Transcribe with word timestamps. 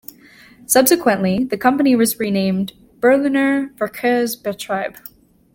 Subsequently, 0.65 1.43
the 1.43 1.59
company 1.59 1.95
was 1.95 2.17
renamed 2.17 2.73
"Berliner 2.99 3.67
Verkehrs-Betriebe". 3.77 4.97